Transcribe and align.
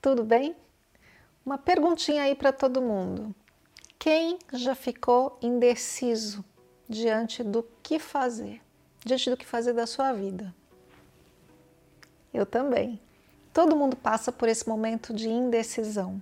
tudo 0.00 0.24
bem? 0.24 0.54
Uma 1.44 1.58
perguntinha 1.58 2.22
aí 2.22 2.34
para 2.34 2.52
todo 2.52 2.82
mundo. 2.82 3.34
Quem 3.98 4.38
já 4.52 4.74
ficou 4.74 5.38
indeciso 5.40 6.44
diante 6.88 7.42
do 7.42 7.66
que 7.82 7.98
fazer, 7.98 8.60
diante 9.04 9.30
do 9.30 9.36
que 9.36 9.46
fazer 9.46 9.72
da 9.72 9.86
sua 9.86 10.12
vida? 10.12 10.54
Eu 12.32 12.44
também. 12.44 13.00
Todo 13.52 13.74
mundo 13.74 13.96
passa 13.96 14.30
por 14.30 14.48
esse 14.48 14.68
momento 14.68 15.14
de 15.14 15.28
indecisão. 15.28 16.20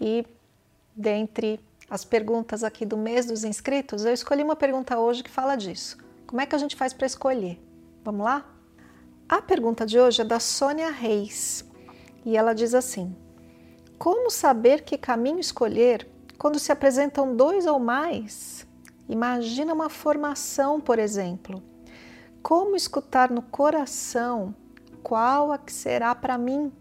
E 0.00 0.24
dentre 0.94 1.60
as 1.90 2.04
perguntas 2.04 2.62
aqui 2.62 2.86
do 2.86 2.96
mês 2.96 3.26
dos 3.26 3.42
inscritos, 3.44 4.04
eu 4.04 4.12
escolhi 4.12 4.42
uma 4.42 4.56
pergunta 4.56 4.98
hoje 4.98 5.22
que 5.22 5.30
fala 5.30 5.56
disso. 5.56 5.98
Como 6.26 6.40
é 6.40 6.46
que 6.46 6.54
a 6.54 6.58
gente 6.58 6.76
faz 6.76 6.92
para 6.92 7.06
escolher? 7.06 7.60
Vamos 8.04 8.24
lá? 8.24 8.48
A 9.28 9.42
pergunta 9.42 9.84
de 9.84 9.98
hoje 9.98 10.22
é 10.22 10.24
da 10.24 10.38
Sônia 10.38 10.90
Reis 10.90 11.64
e 12.26 12.36
ela 12.36 12.52
diz 12.52 12.74
assim: 12.74 13.16
Como 13.96 14.28
saber 14.30 14.82
que 14.82 14.98
caminho 14.98 15.38
escolher 15.38 16.06
quando 16.36 16.58
se 16.58 16.72
apresentam 16.72 17.36
dois 17.36 17.64
ou 17.66 17.78
mais? 17.78 18.66
Imagina 19.08 19.72
uma 19.72 19.88
formação, 19.88 20.80
por 20.80 20.98
exemplo. 20.98 21.62
Como 22.42 22.74
escutar 22.74 23.30
no 23.30 23.40
coração 23.40 24.52
qual 25.02 25.52
a 25.52 25.58
que 25.58 25.72
será 25.72 26.12
para 26.16 26.36
mim? 26.36 26.72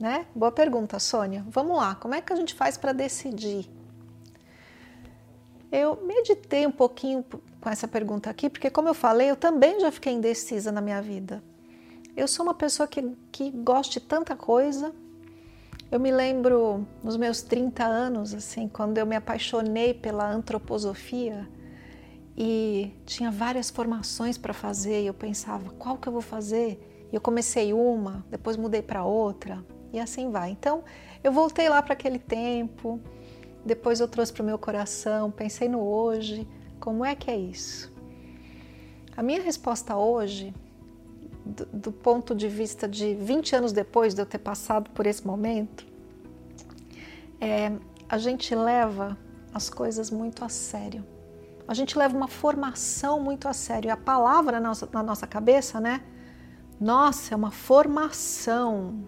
Né? 0.00 0.26
Boa 0.34 0.50
pergunta, 0.50 0.98
Sônia. 0.98 1.44
Vamos 1.48 1.76
lá, 1.76 1.94
como 1.94 2.14
é 2.14 2.22
que 2.22 2.32
a 2.32 2.36
gente 2.36 2.54
faz 2.54 2.78
para 2.78 2.92
decidir? 2.92 3.68
Eu 5.70 6.02
meditei 6.02 6.66
um 6.66 6.72
pouquinho 6.72 7.22
com 7.60 7.68
essa 7.68 7.86
pergunta 7.86 8.28
aqui, 8.28 8.48
porque, 8.48 8.70
como 8.70 8.88
eu 8.88 8.94
falei, 8.94 9.30
eu 9.30 9.36
também 9.36 9.78
já 9.80 9.92
fiquei 9.92 10.12
indecisa 10.12 10.72
na 10.72 10.80
minha 10.80 11.00
vida. 11.00 11.42
Eu 12.16 12.28
sou 12.28 12.44
uma 12.44 12.54
pessoa 12.54 12.86
que, 12.86 13.02
que 13.30 13.50
gosta 13.50 13.98
de 13.98 14.00
tanta 14.00 14.36
coisa. 14.36 14.94
Eu 15.90 16.00
me 16.00 16.10
lembro 16.10 16.86
nos 17.02 17.16
meus 17.16 17.42
30 17.42 17.84
anos, 17.84 18.34
assim, 18.34 18.68
quando 18.68 18.98
eu 18.98 19.06
me 19.06 19.16
apaixonei 19.16 19.92
pela 19.92 20.30
antroposofia 20.30 21.48
e 22.36 22.94
tinha 23.04 23.30
várias 23.30 23.68
formações 23.68 24.38
para 24.38 24.54
fazer, 24.54 25.02
e 25.02 25.06
eu 25.06 25.14
pensava, 25.14 25.70
qual 25.78 25.98
que 25.98 26.08
eu 26.08 26.12
vou 26.12 26.22
fazer? 26.22 27.06
E 27.12 27.14
eu 27.14 27.20
comecei 27.20 27.72
uma, 27.74 28.24
depois 28.30 28.56
mudei 28.56 28.80
para 28.80 29.04
outra, 29.04 29.62
e 29.92 30.00
assim 30.00 30.30
vai. 30.30 30.50
Então, 30.50 30.82
eu 31.22 31.30
voltei 31.30 31.68
lá 31.68 31.82
para 31.82 31.92
aquele 31.92 32.18
tempo 32.18 32.98
depois 33.64 34.00
eu 34.00 34.08
trouxe 34.08 34.32
para 34.32 34.42
o 34.42 34.46
meu 34.46 34.58
coração, 34.58 35.30
pensei 35.30 35.68
no 35.68 35.80
hoje, 35.80 36.46
como 36.80 37.04
é 37.04 37.14
que 37.14 37.30
é 37.30 37.36
isso? 37.36 37.92
A 39.16 39.22
minha 39.22 39.40
resposta 39.40 39.96
hoje, 39.96 40.52
do, 41.44 41.92
ponto 41.92 42.34
de 42.34 42.48
vista 42.48 42.88
de 42.88 43.14
20 43.14 43.56
anos 43.56 43.72
depois 43.72 44.14
de 44.14 44.22
eu 44.22 44.26
ter 44.26 44.38
passado 44.38 44.90
por 44.90 45.06
esse 45.06 45.26
momento, 45.26 45.86
é 47.40 47.72
a 48.08 48.18
gente 48.18 48.54
leva 48.54 49.16
as 49.52 49.70
coisas 49.70 50.10
muito 50.10 50.44
a 50.44 50.48
sério. 50.48 51.04
A 51.66 51.74
gente 51.74 51.96
leva 51.96 52.16
uma 52.16 52.28
formação 52.28 53.20
muito 53.20 53.48
a 53.48 53.52
sério. 53.52 53.88
E 53.88 53.90
a 53.90 53.96
palavra 53.96 54.60
na 54.60 54.68
nossa, 54.68 54.88
na 54.92 55.02
nossa 55.02 55.26
cabeça, 55.26 55.80
né? 55.80 56.02
Nossa, 56.78 57.32
é 57.32 57.36
uma 57.36 57.50
formação. 57.50 59.02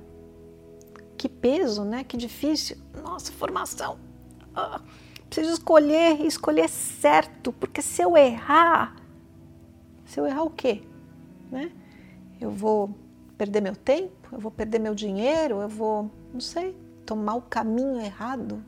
Que 1.19 1.29
peso, 1.29 1.85
né? 1.85 2.03
Que 2.05 2.17
difícil. 2.17 2.79
Nossa, 3.03 3.31
formação 3.33 3.99
ah, 4.55 4.81
preciso 5.29 5.53
escolher 5.53 6.21
e 6.21 6.27
escolher 6.27 6.69
certo, 6.69 7.53
porque 7.53 7.83
se 7.83 8.03
eu 8.03 8.17
errar, 8.17 8.95
se 10.05 10.21
eu 10.21 10.27
errar 10.27 10.45
o 10.45 10.51
quê? 10.51 10.83
Né? 11.51 11.73
Eu 12.41 12.51
vou 12.51 12.95
perder 13.37 13.61
meu 13.61 13.77
tempo, 13.77 14.29
eu 14.33 14.39
vou 14.39 14.51
perder 14.51 14.79
meu 14.79 14.95
dinheiro, 14.95 15.61
eu 15.61 15.69
vou, 15.69 16.11
não 16.33 16.41
sei, 16.41 16.77
tomar 17.05 17.35
o 17.35 17.43
caminho 17.43 18.01
errado. 18.01 18.65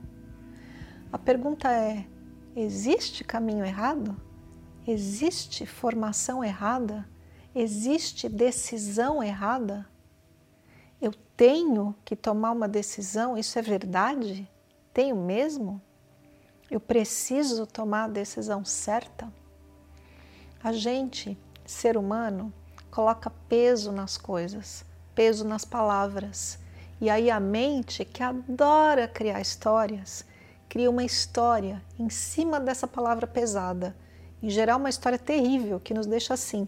A 1.12 1.19
pergunta 1.19 1.71
é: 1.71 2.06
existe 2.55 3.25
caminho 3.25 3.65
errado? 3.65 4.16
Existe 4.87 5.66
formação 5.66 6.44
errada? 6.44 7.09
Existe 7.55 8.28
decisão 8.28 9.22
errada? 9.22 9.87
Eu 11.00 11.12
tenho 11.37 11.94
que 12.05 12.15
tomar 12.15 12.53
uma 12.53 12.69
decisão, 12.69 13.37
isso 13.37 13.59
é 13.59 13.62
verdade? 13.62 14.49
Tenho 14.93 15.16
mesmo? 15.16 15.81
Eu 16.71 16.81
preciso 16.81 17.66
tomar 17.66 18.05
a 18.05 18.09
decisão 18.09 18.65
certa? 18.65 19.32
A 20.62 20.72
gente, 20.72 21.38
ser 21.65 21.97
humano, 21.97 22.53
coloca 22.97 23.29
peso 23.47 23.93
nas 23.93 24.17
coisas, 24.17 24.83
peso 25.15 25.45
nas 25.45 25.67
palavras. 25.67 26.59
E 26.99 27.11
aí 27.11 27.31
a 27.31 27.39
mente, 27.39 28.07
que 28.07 28.23
adora 28.23 29.07
criar 29.07 29.39
histórias, 29.39 30.25
cria 30.67 30.89
uma 30.89 31.05
história 31.05 31.83
em 31.99 32.09
cima 32.09 32.59
dessa 32.59 32.87
palavra 32.87 33.27
pesada. 33.27 33.95
Em 34.43 34.49
geral, 34.49 34.79
uma 34.79 34.89
história 34.89 35.19
terrível 35.19 35.79
que 35.79 35.93
nos 35.93 36.06
deixa 36.06 36.33
assim, 36.33 36.67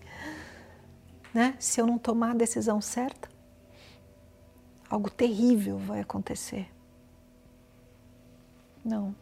né? 1.32 1.56
Se 1.58 1.80
eu 1.80 1.86
não 1.86 1.96
tomar 1.96 2.32
a 2.32 2.34
decisão 2.34 2.78
certa, 2.78 3.26
algo 4.90 5.08
terrível 5.08 5.78
vai 5.78 6.00
acontecer. 6.00 6.70
Não. 8.84 9.16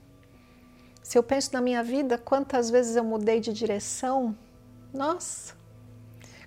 Se 1.05 1.17
eu 1.17 1.23
penso 1.23 1.53
na 1.53 1.61
minha 1.61 1.85
vida, 1.85 2.19
quantas 2.19 2.69
vezes 2.69 2.97
eu 2.97 3.05
mudei 3.05 3.39
de 3.39 3.53
direção, 3.53 4.37
nossa. 4.93 5.55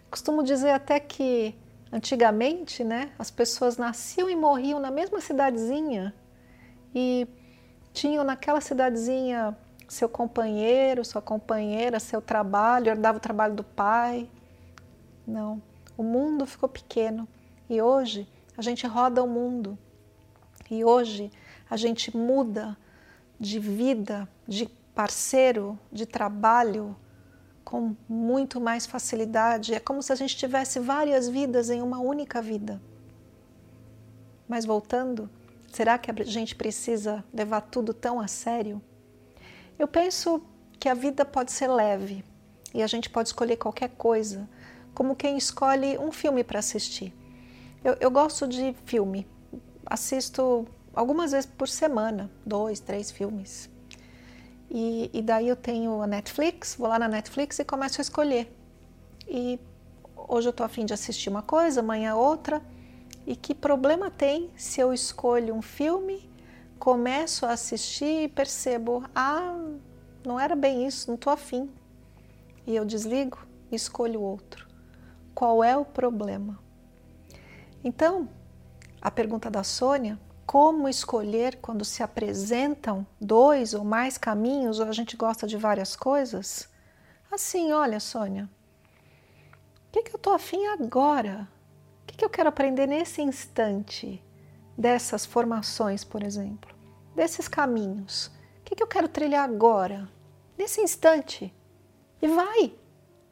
Costumo 0.09 0.43
dizer 0.43 0.71
até 0.71 0.99
que 0.99 1.55
antigamente, 1.91 2.83
né, 2.83 3.11
as 3.17 3.29
pessoas 3.29 3.77
nasciam 3.77 4.29
e 4.29 4.35
morriam 4.35 4.79
na 4.79 4.91
mesma 4.91 5.21
cidadezinha 5.21 6.13
e 6.93 7.27
tinham 7.93 8.23
naquela 8.23 8.61
cidadezinha 8.61 9.57
seu 9.87 10.07
companheiro, 10.07 11.03
sua 11.03 11.21
companheira, 11.21 11.99
seu 11.99 12.21
trabalho, 12.21 12.89
herdava 12.89 13.17
o 13.17 13.21
trabalho 13.21 13.55
do 13.55 13.63
pai. 13.63 14.29
Não, 15.25 15.61
o 15.97 16.03
mundo 16.03 16.45
ficou 16.45 16.69
pequeno 16.69 17.27
e 17.69 17.81
hoje 17.81 18.27
a 18.57 18.61
gente 18.61 18.85
roda 18.85 19.23
o 19.23 19.27
mundo 19.27 19.77
e 20.69 20.83
hoje 20.83 21.31
a 21.69 21.77
gente 21.77 22.15
muda 22.15 22.77
de 23.39 23.59
vida, 23.59 24.27
de 24.47 24.67
parceiro, 24.93 25.79
de 25.91 26.05
trabalho 26.05 26.95
com 27.69 27.95
muito 28.09 28.59
mais 28.59 28.87
facilidade. 28.87 29.75
É 29.75 29.79
como 29.79 30.01
se 30.01 30.11
a 30.11 30.15
gente 30.15 30.35
tivesse 30.35 30.79
várias 30.79 31.29
vidas 31.29 31.69
em 31.69 31.83
uma 31.83 31.99
única 31.99 32.41
vida. 32.41 32.81
Mas 34.47 34.65
voltando, 34.65 35.29
será 35.71 35.99
que 35.99 36.09
a 36.09 36.23
gente 36.23 36.55
precisa 36.55 37.23
levar 37.31 37.61
tudo 37.61 37.93
tão 37.93 38.19
a 38.19 38.27
sério? 38.27 38.81
Eu 39.77 39.87
penso 39.87 40.41
que 40.79 40.89
a 40.89 40.95
vida 40.95 41.23
pode 41.23 41.51
ser 41.51 41.67
leve 41.67 42.25
e 42.73 42.81
a 42.81 42.87
gente 42.87 43.07
pode 43.07 43.29
escolher 43.29 43.57
qualquer 43.57 43.89
coisa, 43.89 44.49
como 44.95 45.15
quem 45.15 45.37
escolhe 45.37 45.95
um 45.99 46.11
filme 46.11 46.43
para 46.43 46.57
assistir. 46.57 47.13
Eu, 47.83 47.95
eu 47.99 48.09
gosto 48.09 48.47
de 48.47 48.75
filme, 48.83 49.27
assisto 49.85 50.67
algumas 50.91 51.33
vezes 51.33 51.45
por 51.45 51.67
semana, 51.67 52.31
dois, 52.43 52.79
três 52.79 53.11
filmes. 53.11 53.69
E, 54.69 55.09
e, 55.13 55.21
daí 55.21 55.47
eu 55.47 55.55
tenho 55.55 56.01
a 56.01 56.05
Netflix, 56.05 56.75
vou 56.75 56.87
lá 56.87 56.99
na 56.99 57.07
Netflix 57.07 57.57
e 57.57 57.65
começo 57.65 57.99
a 57.99 58.03
escolher. 58.03 58.55
E 59.27 59.59
hoje 60.15 60.47
eu 60.47 60.51
estou 60.51 60.65
afim 60.65 60.85
de 60.85 60.93
assistir 60.93 61.29
uma 61.29 61.41
coisa, 61.41 61.79
amanhã 61.79 62.15
outra. 62.15 62.61
E 63.25 63.35
que 63.35 63.55
problema 63.55 64.11
tem 64.11 64.51
se 64.55 64.79
eu 64.79 64.93
escolho 64.93 65.55
um 65.55 65.61
filme, 65.61 66.29
começo 66.77 67.45
a 67.45 67.51
assistir 67.51 68.23
e 68.23 68.27
percebo, 68.27 69.03
ah, 69.15 69.57
não 70.25 70.39
era 70.39 70.55
bem 70.55 70.85
isso, 70.85 71.07
não 71.07 71.15
estou 71.15 71.33
afim. 71.33 71.69
E 72.67 72.75
eu 72.75 72.85
desligo 72.85 73.39
e 73.71 73.75
escolho 73.75 74.21
outro. 74.21 74.67
Qual 75.33 75.63
é 75.63 75.75
o 75.75 75.85
problema? 75.85 76.59
Então, 77.83 78.29
a 79.01 79.09
pergunta 79.09 79.49
da 79.49 79.63
Sônia 79.63 80.19
como 80.49 80.89
escolher 80.89 81.59
quando 81.61 81.85
se 81.85 82.01
apresentam 82.01 83.05
dois 83.21 83.75
ou 83.75 83.83
mais 83.83 84.17
caminhos 84.17 84.79
ou 84.79 84.87
a 84.87 84.91
gente 84.91 85.15
gosta 85.15 85.45
de 85.45 85.55
várias 85.55 85.95
coisas? 85.95 86.67
Assim, 87.31 87.71
olha, 87.71 87.99
Sônia, 87.99 88.49
o 89.87 89.91
que, 89.91 90.01
que 90.01 90.15
eu 90.15 90.17
estou 90.17 90.33
afim 90.33 90.65
agora? 90.65 91.47
O 92.01 92.07
que, 92.07 92.17
que 92.17 92.25
eu 92.25 92.29
quero 92.31 92.49
aprender 92.49 92.87
nesse 92.87 93.21
instante? 93.21 94.23
dessas 94.75 95.25
formações, 95.25 96.03
por 96.03 96.23
exemplo, 96.23 96.73
desses 97.13 97.47
caminhos? 97.47 98.31
O 98.61 98.63
que, 98.63 98.75
que 98.75 98.81
eu 98.81 98.87
quero 98.87 99.07
trilhar 99.07 99.47
agora, 99.47 100.09
nesse 100.57 100.81
instante? 100.81 101.53
E 102.19 102.27
vai! 102.27 102.73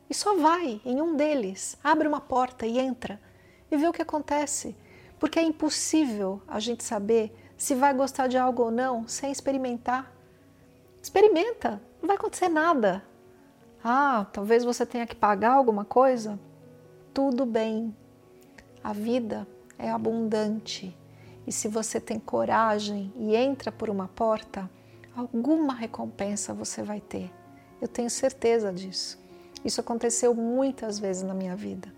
E 0.08 0.13
só 0.13 0.36
vai 0.36 0.80
em 0.86 1.02
um 1.02 1.16
deles. 1.16 1.78
Abre 1.84 2.08
uma 2.08 2.22
porta 2.22 2.68
e 2.68 2.78
entra 2.78 3.20
e 3.72 3.78
vê 3.78 3.88
o 3.88 3.94
que 3.94 4.02
acontece. 4.02 4.75
Porque 5.19 5.40
é 5.40 5.44
impossível 5.44 6.42
a 6.48 6.60
gente 6.60 6.84
saber 6.84 7.36
se 7.58 7.74
vai 7.74 7.94
gostar 7.94 8.28
de 8.28 8.38
algo 8.38 8.64
ou 8.64 8.72
não 8.72 9.08
sem 9.08 9.31
experimentar. 9.31 10.12
Experimenta, 11.02 11.81
não 12.02 12.08
vai 12.08 12.16
acontecer 12.16 12.50
nada. 12.50 13.04
Ah, 13.84 14.28
talvez 14.31 14.64
você 14.64 14.86
tenha 14.86 15.08
que 15.08 15.16
pagar 15.16 15.54
alguma 15.54 15.86
coisa. 15.86 16.40
Tudo 17.14 17.46
bem. 17.46 17.96
A 18.84 18.94
vida 18.94 19.48
é 19.78 19.90
abundante. 19.90 20.96
E 21.46 21.52
se 21.52 21.68
você 21.68 22.00
tem 22.00 22.20
coragem 22.20 23.13
e 23.16 23.36
entra 23.36 23.72
por 23.72 23.90
uma 23.90 24.08
porta, 24.08 24.70
alguma 25.16 25.74
recompensa 25.74 26.54
você 26.54 26.84
vai 26.84 27.00
ter. 27.00 27.31
Eu 27.81 27.88
tenho 27.88 28.10
certeza 28.10 28.72
disso. 28.74 29.18
Isso 29.63 29.81
aconteceu 29.81 30.34
muitas 30.34 31.00
vezes 31.00 31.24
na 31.24 31.34
minha 31.34 31.56
vida. 31.56 31.92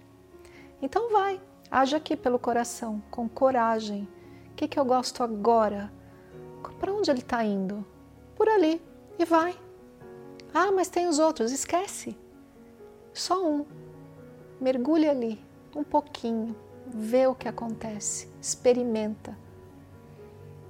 Então 0.82 1.12
vai, 1.12 1.42
age 1.72 1.96
aqui 1.96 2.16
pelo 2.16 2.40
coração, 2.40 3.02
com 3.12 3.28
coragem. 3.28 4.08
O 4.52 4.56
que, 4.56 4.68
que 4.68 4.80
eu 4.80 4.86
gosto 4.86 5.24
agora? 5.24 5.92
Para 6.80 6.94
onde 6.94 7.12
ele 7.12 7.20
está 7.20 7.44
indo? 7.44 7.86
Por 8.36 8.48
ali. 8.48 8.82
E 9.18 9.26
vai. 9.26 9.54
Ah, 10.54 10.72
mas 10.72 10.88
tem 10.88 11.08
os 11.08 11.20
outros. 11.20 11.52
Esquece. 11.52 12.18
Só 13.14 13.46
um. 13.46 13.66
Mergulhe 14.62 15.08
ali, 15.08 15.42
um 15.76 15.84
pouquinho. 15.84 16.56
Vê 16.88 17.28
o 17.28 17.36
que 17.36 17.48
acontece. 17.48 18.30
Experimenta. 18.42 19.38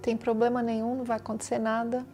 Tem 0.02 0.18
problema 0.18 0.64
nenhum, 0.64 0.96
não 0.96 1.04
vai 1.04 1.18
acontecer 1.18 1.60
nada. 1.60 2.06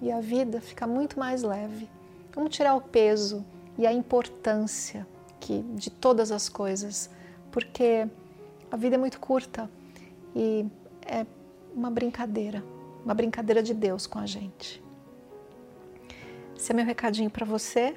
E 0.00 0.10
a 0.10 0.20
vida 0.20 0.60
fica 0.60 0.86
muito 0.86 1.18
mais 1.18 1.42
leve. 1.42 1.88
Vamos 2.34 2.54
tirar 2.54 2.74
o 2.74 2.80
peso 2.80 3.44
e 3.78 3.86
a 3.86 3.92
importância 3.92 5.06
que, 5.38 5.62
de 5.62 5.90
todas 5.90 6.32
as 6.32 6.48
coisas, 6.48 7.08
porque 7.50 8.08
a 8.70 8.76
vida 8.76 8.96
é 8.96 8.98
muito 8.98 9.20
curta 9.20 9.70
e 10.34 10.66
é 11.06 11.26
uma 11.74 11.90
brincadeira, 11.90 12.62
uma 13.04 13.14
brincadeira 13.14 13.62
de 13.62 13.74
Deus 13.74 14.06
com 14.06 14.18
a 14.18 14.26
gente. 14.26 14.82
Esse 16.56 16.72
é 16.72 16.74
meu 16.74 16.84
recadinho 16.84 17.30
para 17.30 17.44
você 17.44 17.96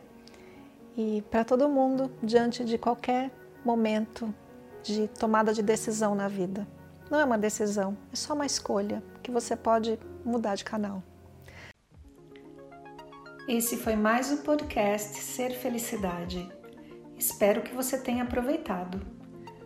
e 0.98 1.24
para 1.31 1.45
todo 1.45 1.69
mundo 1.69 2.12
diante 2.21 2.66
de 2.66 2.77
qualquer 2.77 3.31
momento 3.63 4.33
de 4.83 5.07
tomada 5.07 5.54
de 5.54 5.62
decisão 5.62 6.13
na 6.13 6.27
vida. 6.27 6.68
Não 7.10 7.19
é 7.19 7.25
uma 7.25 7.38
decisão, 7.38 7.98
é 8.12 8.16
só 8.16 8.33
uma 8.33 8.45
escolha 8.45 9.01
que 9.24 9.31
você 9.31 9.56
pode 9.56 10.00
mudar 10.24 10.56
de 10.56 10.63
canal. 10.63 11.01
Esse 13.48 13.77
foi 13.77 13.95
mais 13.95 14.31
o 14.31 14.44
podcast 14.44 15.18
Ser 15.18 15.51
Felicidade. 15.51 16.48
Espero 17.18 17.63
que 17.63 17.74
você 17.74 17.98
tenha 17.98 18.24
aproveitado. 18.24 19.19